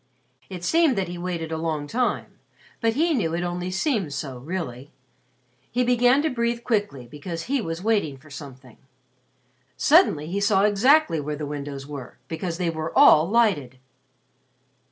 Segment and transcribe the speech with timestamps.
[0.49, 2.39] It seemed that he waited a long time,
[2.79, 4.89] but he knew it only seemed so really.
[5.71, 8.77] He began to breathe quickly because he was waiting for something.
[9.77, 13.77] Suddenly he saw exactly where the windows were because they were all lighted!